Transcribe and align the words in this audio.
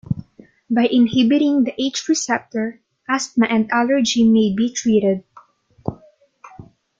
By 0.67 0.87
inhibiting 0.91 1.63
the 1.63 1.79
H 1.79 2.09
receptor, 2.09 2.81
asthma 3.07 3.45
and 3.51 3.69
allergy 3.71 4.23
may 4.27 4.51
be 4.51 4.73
treated. 4.73 5.23